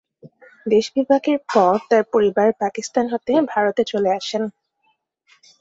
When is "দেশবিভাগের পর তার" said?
0.65-2.03